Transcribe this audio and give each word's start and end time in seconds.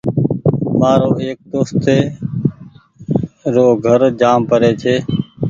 مآرو 0.79 1.09
ايڪ 1.23 1.39
دوستي 1.53 1.97
رو 3.53 3.67
گھر 3.85 3.99
جآم 4.19 4.39
پري 4.49 4.71
ڇي۔ 4.81 4.95